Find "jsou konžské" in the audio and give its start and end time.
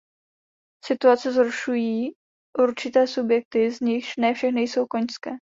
4.61-5.31